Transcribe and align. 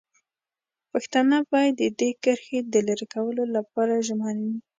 پښتانه 0.91 1.37
باید 1.51 1.73
د 1.81 1.83
دې 1.99 2.09
کرښې 2.23 2.59
د 2.73 2.75
لرې 2.87 3.07
کولو 3.15 3.43
لپاره 3.55 3.93
ژمن 4.07 4.37
وي. 4.45 4.57